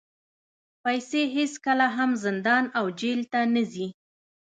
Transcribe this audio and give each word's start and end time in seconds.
پیسې 0.83 1.21
هېڅکله 1.35 1.87
هم 1.97 2.11
زندان 2.25 2.63
او 2.79 2.85
جېل 2.99 3.21
ته 3.31 3.39
نه 3.53 3.63
ځي. 3.71 3.87